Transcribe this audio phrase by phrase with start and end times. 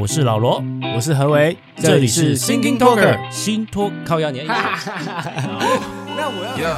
[0.00, 0.64] 我是老罗，
[0.96, 4.46] 我是何为，这里是 Thinking Talker 新托靠压年。
[4.48, 6.56] 那我要。
[6.56, 6.76] Yeah.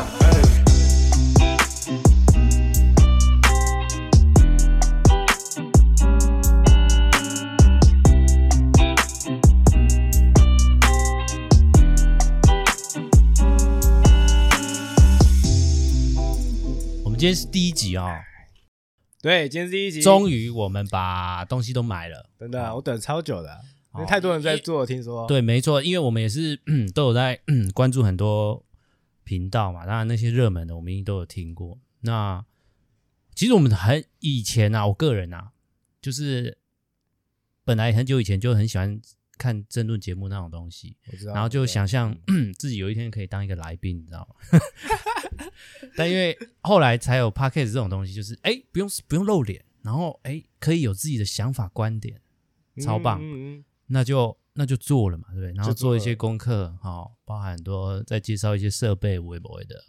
[17.05, 18.32] 我们今天是第一集啊、哦。
[19.23, 20.03] 对，今天是第一集。
[20.03, 22.29] 终于，我们把东西都买了。
[22.41, 23.61] 真的，我等超久的，
[23.95, 25.29] 因为太多人在做，听说。
[25.29, 26.59] 对，没错，因为我们也是
[26.93, 27.41] 都有在
[27.73, 28.65] 关注很多
[29.23, 31.79] 频道嘛，当然那些热门的我们一定都有听过。
[32.01, 32.45] 那
[33.33, 35.53] 其实我们很以前啊，我个人啊，
[36.01, 36.59] 就是
[37.65, 39.01] 本来很久以前就很喜欢
[39.43, 40.97] 看争论节目那种东西，
[41.35, 42.17] 然后就想象
[42.57, 44.61] 自己有一天可以当一个来宾，你知道吗？
[45.97, 52.21] 但因为后来才有 Podcast 这种东西，就是哎，不用不用露脸，然后哎，可以有自己的想法观点，
[52.81, 55.53] 超棒，嗯嗯嗯、那就那就做了嘛，对不对？
[55.55, 59.85] 然后做一些功课，好，包含很多再介绍一些设备，微博的，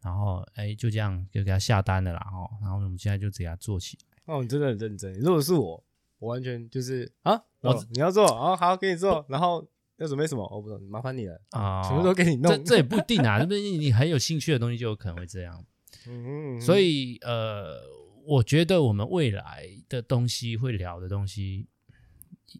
[0.00, 4.34] 然后哎，就这样就给他下单了啦，哦，然后我们现在就给他做起来。
[4.34, 5.12] 哦，你真的很认真。
[5.20, 5.84] 如果是我，
[6.24, 9.66] 我完全就是啊，我你要做，哦，好，给你做，然后。
[9.98, 10.42] 要准备什么？
[10.50, 11.80] 我不懂，麻烦你了啊！
[11.88, 12.50] 全部都给你弄。
[12.50, 13.60] 这这也不一定啊，是不是？
[13.60, 15.64] 你很有兴趣的东西就有可能会这样。
[16.08, 17.80] 嗯，所以呃，
[18.24, 21.68] 我觉得我们未来的东西会聊的东西，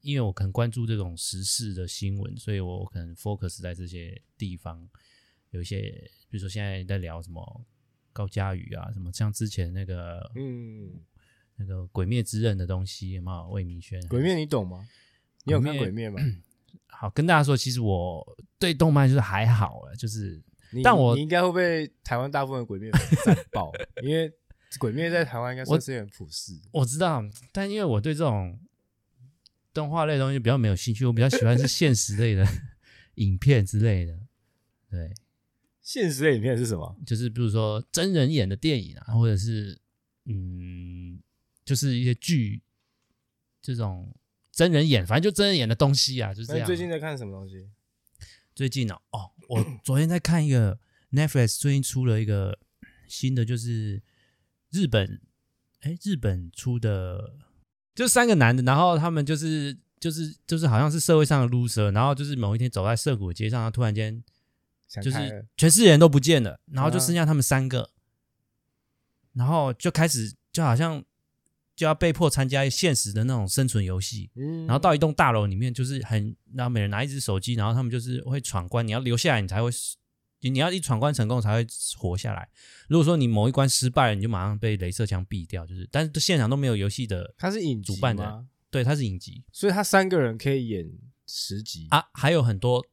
[0.02, 4.88] 因为我可能关注这种时事的新闻，所以我可能 focus 在这些地方。
[5.50, 7.64] 有一些，比如说现在在聊什么
[8.12, 10.88] 高佳宇啊，什么像之前那个嗯，
[11.56, 13.48] 那个《鬼灭之刃》的东西，有没有？
[13.50, 14.86] 魏明轩，《鬼灭》你懂吗？
[15.44, 16.20] 你有看《鬼灭》吗？
[16.86, 24.32] 好，跟大家说，其实我对动漫就是还好了，就是，你但我你应该会被台湾大部分的鬼灭粉爆， 因为
[24.78, 26.80] 鬼灭在台湾应该算是很普世我。
[26.80, 28.58] 我知道，但因为我对这种
[29.72, 32.46] 动画类的东西比较没有兴趣，我比较喜欢是现实类的
[33.16, 34.18] 影片之类的。
[34.90, 35.12] 对，
[35.82, 36.96] 现实类影片是什么？
[37.04, 39.78] 就是比如说真人演的电影啊，或者是
[40.26, 41.20] 嗯，
[41.64, 42.62] 就是一些剧
[43.62, 44.14] 这种。
[44.56, 46.62] 真人演，反正就真人演的东西啊，就是这样。
[46.62, 47.68] 你最近在看什么东西？
[48.54, 50.78] 最近哦，哦，我昨天在看一个
[51.10, 52.56] Netflix 最近出了一个
[53.08, 54.00] 新的，就是
[54.70, 55.20] 日本，
[55.80, 57.34] 哎，日本出的，
[57.96, 64.22] 就三个男的，然后他们就是就是就是好像是社会上的 loser，然后就是某一天走在涩谷街上，突然间
[65.02, 67.90] 就是全世界人都不见了，然后就剩下他们三个，
[69.32, 71.04] 然后就开始就好像。
[71.76, 74.30] 就要被迫参加现实的那种生存游戏，
[74.66, 79.70] 然后到一栋大楼里面，就是很，然后每人拿一只手机，然后他们就是会闯关，你要留下来，你才会，
[80.40, 81.66] 你要一闯关成功才会
[81.98, 82.48] 活下来。
[82.88, 90.88] 如果说你某一关失败了，你就马上被镭射枪毙掉，就是，但是现场都没有游戏的，他是影集主办的，对，他是影集，所以他三个人可以演
[91.26, 91.88] 十集。
[91.90, 92.86] 啊，还有很多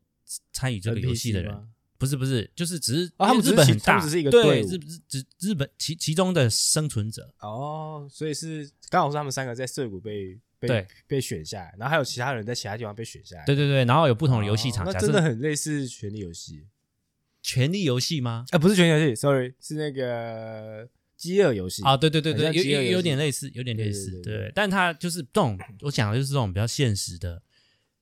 [0.51, 1.67] 参与这个游戏的人。
[2.01, 4.75] 不是不是，就是只是他们日本很大，只是一个队伍，日
[5.11, 16.65] 日日本其其中的生存者哦，所以是刚好是他们三个在涩谷被被对被选下来，然后还有其他人在其他地方被选下来，对对对，然后有不同的游戏场，那真的很类似权力游戏，
[17.43, 18.45] 权力游戏吗？
[18.49, 21.83] 啊，不是权力游戏，sorry，是那个饥饿游戏。
[21.83, 27.43] 啊，对对对对，有有有点类似，有点类似，对，但它就是这种，我讲的就是这种比较现实的，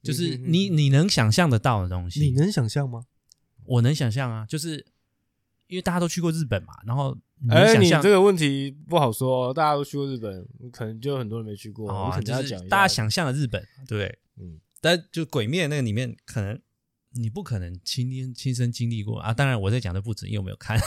[0.01, 3.03] 就是你你能想象得到的东西，你能想象吗？
[3.69, 4.83] 我能想象啊，就是
[5.67, 7.15] 因为大家都去过日本嘛，然后
[7.49, 11.87] 哎，你这个问题不好说，大家都去过日本，可能就很多人没去过。
[11.91, 14.19] 哦，就是大家想象的日本，对不对？
[14.39, 16.59] 嗯，但就鬼灭那个里面，可能
[17.11, 19.31] 你不可能亲亲亲身经历过啊。
[19.31, 20.79] 当然，我在讲的不止，因为我没有看。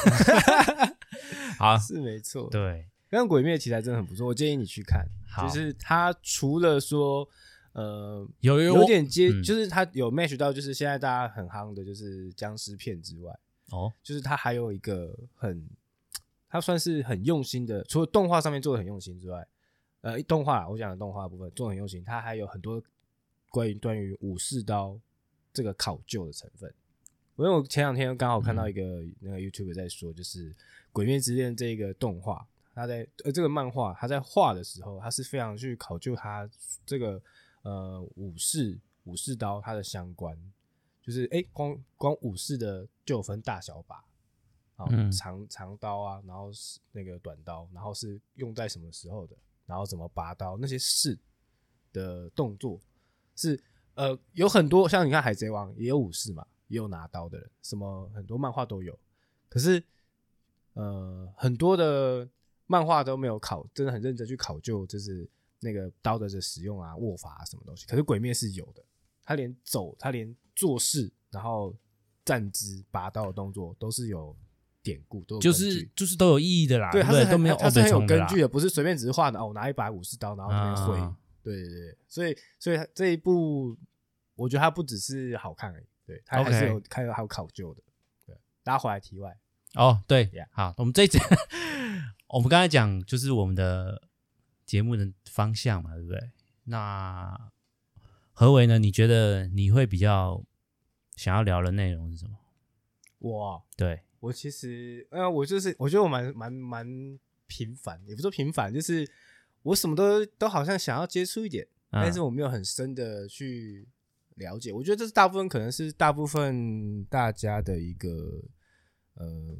[1.58, 2.88] 好，是没错，对。
[3.08, 5.06] 但鬼灭题材真的很不错，我建议你去看。
[5.30, 7.28] 好，就是它除了说。
[7.72, 13.34] 呃，有有有点接，嗯、就是它有 match 到，就是现在大家很夯的，就是僵尸片之外，
[13.70, 15.66] 哦，就是它还有一个很，
[16.50, 19.48] 它算是很用心的，除了动画上面做的很用心之外，
[20.02, 22.82] 呃，动画我讲的动画部分做的很用心，它还有很多
[23.48, 25.00] 关于关于武士刀
[25.50, 26.70] 这个考究的成分。
[27.36, 30.50] 因为我前两天刚好看到一个那个 YouTube 在说，就是
[30.92, 36.46] 《鬼灭之刃》这个动画，它在呃这个漫画，它在画的时候，它是非常去考究它
[36.84, 37.18] 这个。
[37.62, 40.36] 呃，武士武士刀它的相关，
[41.00, 44.04] 就是哎、欸，光光武士的就有分大小把，
[44.74, 51.16] 啊，长长刀啊，然后是那个短刀，然后是用在什么时候的，然后怎么拔刀，那些事
[51.92, 52.80] 的动作
[53.36, 53.62] 是
[53.94, 58.98] 呃有很多，像你看海贼王也有武士嘛，也有拿刀的人，什么很多漫画都有，
[59.48, 59.80] 可是
[60.72, 62.28] 呃很多的
[62.66, 65.30] 漫画都没有考，真的很认真去考究，就是。
[65.62, 67.86] 那个刀的的使用啊、握法啊什么东西。
[67.86, 68.82] 可是鬼灭是有的，
[69.24, 71.74] 他连走，他连做事，然后
[72.24, 74.36] 站姿、拔刀的动作都是有
[74.82, 76.90] 典故，都有就是就是都有意义的啦。
[76.90, 79.46] 对，他是都没有，他是很有根据的，不是随便只是画的哦。
[79.46, 81.16] 我拿一把武士刀，然后那边挥。
[81.42, 83.76] 对对对，所以所以这一部，
[84.36, 87.82] 我觉得它不只是好看而已，对，它还是有还有还有考究的。
[88.26, 89.36] 对，拉回来题外
[89.74, 91.18] 哦，对.好，我们这一节
[92.28, 94.00] 我们刚才讲就是我们的
[94.72, 96.30] 节目的方向嘛，对不对？
[96.64, 97.52] 那
[98.32, 98.78] 何为呢？
[98.78, 100.42] 你觉得你会比较
[101.14, 102.38] 想要聊的内容是什么？
[103.18, 109.06] 我对我其实，呃，我就是我觉得我蛮蛮蛮平凡，也不说平凡，就是。
[109.64, 113.86] 我什么都都好像想要接触一点，但是我没有很深的去
[114.34, 114.72] 了解。
[114.72, 118.42] 我觉得这是大部分可能是大部分大家的一个，
[119.14, 119.56] 呃，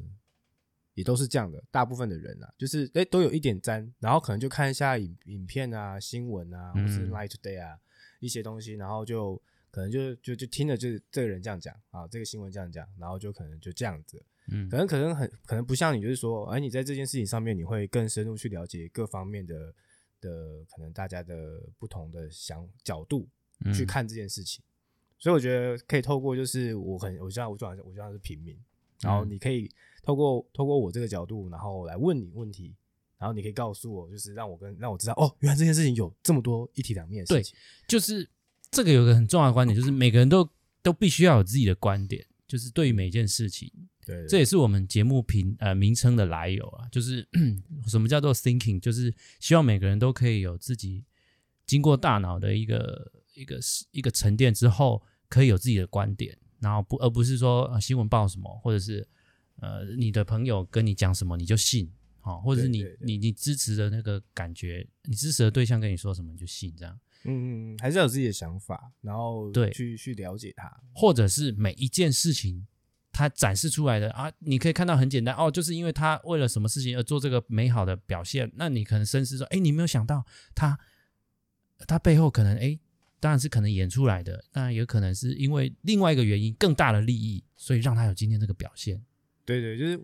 [0.93, 1.63] 也都是这样的。
[1.71, 7.77] 大部分的人啊，就是诶都有一点沾，然后可能就看一下影影片啊、新闻啊，或是 Light Today 啊
[8.19, 9.41] 一些东西，然后就
[9.71, 14.23] 可能就就就听了就是这个人这样讲啊，这个新闻这样讲，然后就可能就这样子。
[14.47, 19.73] 嗯，可能可能很可能不像你，就是说，哎，你在这件事情上面你会更深入去了解各方面的。
[20.23, 23.27] 的可能大家的不同的想角度
[23.73, 28.57] 去看这件事情，嗯，所以我觉得可以透过就是我很我知道我我主要是平民，
[29.01, 29.69] 然后你可以
[30.03, 32.75] 透过透过我这个角度，然后来问你问题，
[33.17, 37.53] 然后你可以告诉我，就是让我跟让我知道哦，原来这件事情有这么多一体两面的事情。
[37.53, 38.29] 对，就是
[38.69, 40.47] 这个有个很重要的观点，就是每个人都
[40.81, 43.71] 都必须要有自己的观点，就是对于每一件事情。
[44.05, 47.25] 对，对，这也是我们节目评呃名称的来由啊，就是
[47.87, 51.05] 什么叫做 thinking，就是希望每个人都可以有自己
[51.65, 53.57] 经过大脑的一个一个
[53.91, 59.07] 一个沉淀之后，可以有自己的观点，然后不而不是说、呃、新闻报什么，或者是
[59.61, 72.67] 呃你的朋友跟你讲什么你就信，好、哦，或者是你你你支持的那个感觉，你支持的对象跟你说什么你就信这样，嗯嗯，还是要有自己的想法，然后对去去了解它，或者是每一件事情。
[73.15, 78.51] 他展示出来的啊，你可以看到很简单哦，就是因为他为了什么事情而做这个美好的表现。
[78.55, 80.25] 那你可能深思说，哎，你没有想到
[80.55, 80.79] 他，
[81.85, 82.79] 他背后可能哎，
[83.19, 88.99] 当然是可能演出来的，当然也可能是因为另外一个原因，更大的利益，所以让他有今天这个表现。
[89.45, 90.01] 对对，就是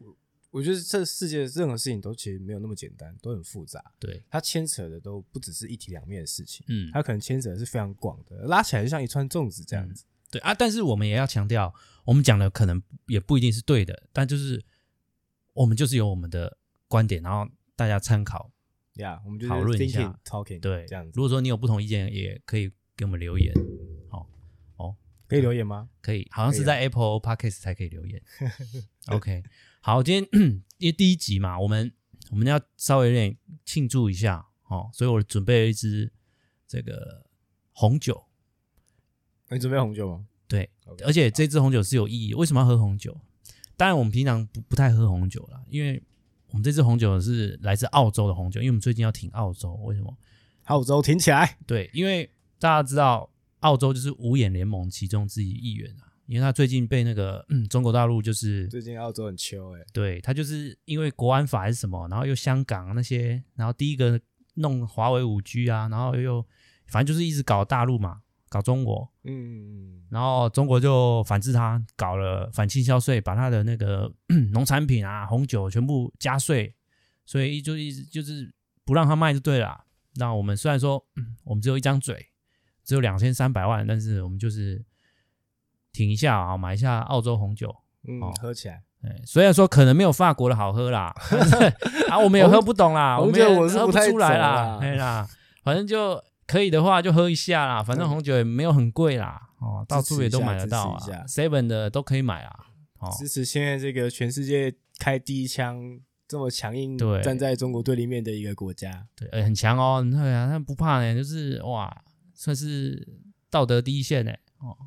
[0.51, 3.83] 我觉得这世界任何事情都其实没有那么简单，都很复杂。
[3.99, 10.03] 对，它牵扯的都不只是一体两面的事情，嗯，它可能牵扯的是非常广的，拉起来就像一串粽子这样子。
[10.03, 11.73] 嗯对啊，但是我们也要强调，
[12.05, 14.63] 我们讲的可能也不一定是对的，但就是
[15.53, 16.55] 我们就是有我们的
[16.87, 18.51] 观点，然后大家参考，
[18.97, 21.11] 呀、yeah，我们就讨论一下，talking，对，这样子。
[21.15, 23.51] 如果说你有不同意见，也可以给我们留言。
[25.29, 25.87] 可以留言吗？
[26.01, 28.21] 可以，好像是在 Apple Podcast 才可以留言。
[29.07, 29.43] OK，
[29.79, 30.27] 好，今天
[30.79, 31.91] 因为第一集嘛，我们
[32.31, 36.11] 我们要稍微有点庆祝一下，哦，所以我准备了一支
[36.67, 37.25] 这个
[37.71, 38.25] 红酒。
[39.49, 40.25] 你准备红酒吗？
[40.47, 42.33] 对，okay, 而且这支红酒是有意义。
[42.33, 43.15] 为什么要喝红酒？
[43.77, 46.01] 当然，我们平常不不太喝红酒啦，因为
[46.49, 49.73] 我们这支红酒是来自澳洲的红酒，因为我们最近要停澳洲。
[49.75, 50.17] 为什么？
[50.65, 51.57] 澳洲停起来？
[51.65, 52.29] 对，因为
[52.59, 56.05] 大家知道，澳洲就是五眼联盟其中之一议员啊。
[56.25, 64.21] 因为他最近被那个、嗯、中国大陆就是最近澳洲很秋哎，对他就是因为国安法还是什么，然后又香港那些，然后第一个
[64.55, 66.45] 弄华为五 G 啊，然后又
[66.85, 68.21] 反正就是一直搞大陆嘛。
[68.51, 74.11] 搞中国，嗯，然后中国就反制他，搞了反倾销税，把他的那个
[74.53, 76.73] 农产品啊、红酒全部加税，
[77.27, 78.51] 所以就一直就是
[78.83, 79.85] 不让他卖就对了。
[80.15, 81.05] 那我们虽然说
[81.43, 82.28] 我们只有一张嘴，
[82.89, 84.83] 只有两千三百万，但是我们就是
[85.93, 87.75] 停一下啊，买一下澳洲红酒，
[88.07, 88.81] 嗯，喝起来。
[89.03, 91.13] 哎，虽然说可能没有法国的好喝啦，
[92.09, 95.29] 啊，我们也喝不懂啦，我们也喝不出来啦，对啦，
[95.63, 96.19] 反正就。
[96.49, 102.51] 可以的话就喝一下啦，反正红酒也没有很贵啦，哦，到处也都买得到啊，seven 的都可以买啊，
[102.97, 105.79] 哦，支持现在这个全世界开第一枪
[106.27, 111.95] 这么强硬，对，站在中国对立面的一个国家，对，欸、很强哦，对啊，他不怕呢，就是哇，
[112.39, 113.05] 算是
[113.49, 114.77] 道德第一线呢，哦，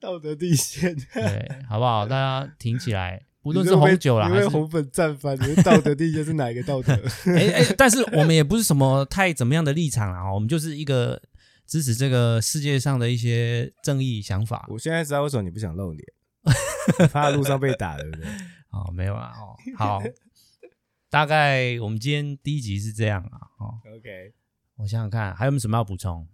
[0.00, 2.04] 道德第一线，对，好不好？
[2.10, 3.24] 大家挺起来。
[3.42, 6.92] 无论是红酒啦，还是红粉战翻，你的道德第一是哪一个道德？
[7.26, 11.22] 哎 哎、欸欸，但是我们也不是什么太怎么样的立场啊，我们就是一个
[11.68, 14.66] 支持这个世界上的一些正义想法。
[14.68, 16.04] 我现在知道为什么你不想露脸，
[17.12, 18.26] 怕路上被打，对不对？
[18.70, 20.02] 哦，没有啊，哦，好，
[21.08, 24.34] 大概我们今天第一集是这样啊，哦，OK，
[24.76, 26.28] 我想想看还有没有什么要补充？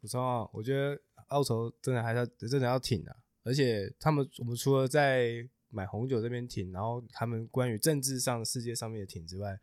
[0.00, 9.60] 补充啊，我觉得澳洲真的还是要真的要挺啊，而且他们我们除了在买红酒这边挺，然后他们关于政治上世界上面的挺之外，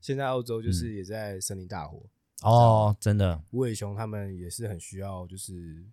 [0.00, 2.08] 现在澳洲就是也在森林大火，
[2.42, 5.84] 哦，真的，无尾熊他们也是很需要，就是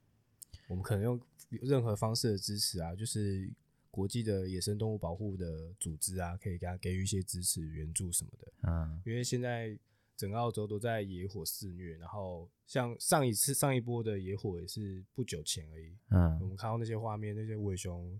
[0.67, 3.51] 我们可能用任何方式的支持啊，就是
[3.89, 8.53] 国际的野生动物保护的组织啊，可以给他给予一些支持、援助什么的。
[8.63, 9.77] 嗯，因为现在
[10.17, 15.95] 整个澳洲都在野火肆虐，然后像上一次上一波的野火也是不久前而已。
[16.09, 18.19] 嗯，我们看到那些画面，那些无尾熊。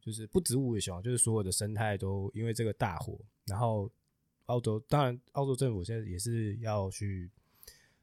[0.00, 3.90] 就是不止无尾熊，就是所有的生态都因为这个大火，然后
[4.44, 7.30] 澳洲当然澳洲政府现在也是要去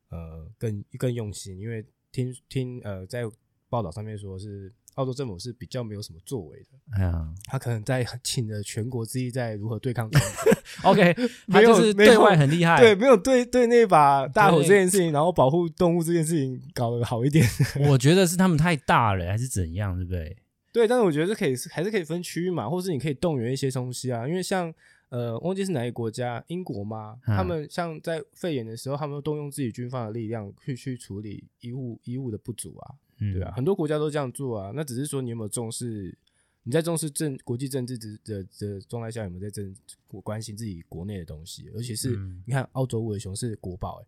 [0.10, 3.21] 呃更更用心，因为听听呃在
[3.69, 6.67] 报道上面说是澳洲政府是比较没有什么作为的，
[6.98, 10.53] 哎呀，他可能在请了全国之力在如何对抗中国，
[10.91, 11.15] OK，
[11.48, 17.45] 他就是对外很厉害，对，没有对对那把大火这件事情，然后保护动物这件事情搞得好一点，
[17.89, 20.38] 我觉得是他们太大了，还是怎样，对不对？
[20.74, 24.25] 对，但是我觉得是可以，还是可以分区域嘛，或是你可以动员一些东西啊。
[24.27, 24.74] 因为像
[25.10, 27.17] 呃，忘记是哪一个国家，英国吗？
[27.27, 32.95] 嗯、他们像在肺炎的时候，他们都动用自己军方的力量去去处理医务医务的不足啊。
[33.21, 34.73] 嗯、对啊，很多国家都这样做啊。
[34.75, 36.17] 那只是说你有没有重视？
[36.63, 39.73] 你在重视政国际政治的的的状态下，有没有在政
[40.21, 41.69] 关心自己国内的东西？
[41.73, 44.07] 而且是，嗯、你看澳洲五尾熊是国宝，欸，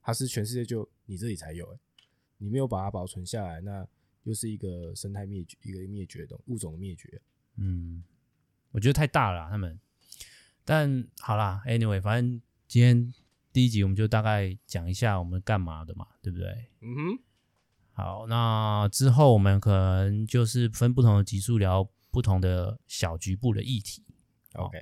[0.00, 1.78] 它是全世界就你这里才有，欸，
[2.38, 3.84] 你没有把它保存下来，那。
[4.24, 7.22] 又是一个生态灭绝，一个灭绝的物种灭绝。
[7.56, 8.04] 嗯，
[8.70, 9.80] 我觉得太大了，他们。
[10.62, 12.38] 但好啦，anyway，反正
[12.68, 13.14] 今天
[13.50, 16.66] 第一集我们就大概讲一下我们干嘛的嘛，对不对？
[16.82, 17.18] 嗯哼。
[18.00, 24.02] 好，那之后我们可能就是分不同的集数聊不同的小局部的议题。
[24.54, 24.78] OK，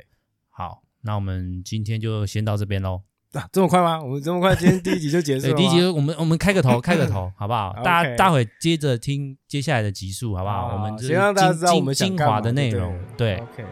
[0.50, 3.02] 好，那我们今天就先到这边喽。
[3.32, 4.00] 啊，这么快吗？
[4.00, 5.54] 我们这么快，今天第一集就结束了。
[5.54, 7.74] 第一集我们我们开个头，开个头，好不好？
[7.82, 10.74] 大家待会接着听接下来的集数，好不好？
[10.74, 12.96] 我们先让大家知道我们精华的内容。
[13.16, 13.64] 对，OK，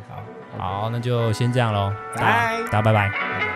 [0.59, 1.91] 好，好，那就先这样喽。
[2.17, 3.56] 拜，大家拜拜。